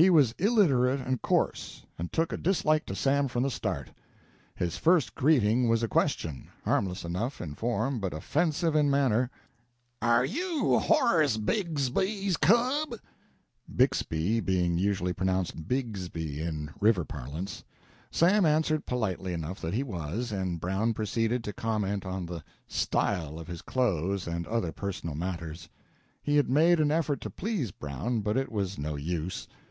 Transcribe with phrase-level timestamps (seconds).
[0.00, 3.90] He was illiterate and coarse, and took a dislike to Sam from the start.
[4.54, 9.28] His first greeting was a question, harmless enough in form but offensive in manner.
[10.00, 12.94] "Are you Horace Bigsby's cub?"
[13.74, 17.64] Bixby being usually pronounced "Bigsby" in river parlance.
[18.12, 23.36] Sam answered politely enough that he was, and Brown proceeded to comment on the "style"
[23.36, 25.68] of his clothes and other personal matters.
[26.22, 29.48] He had made an effort to please Brown, but it was no use.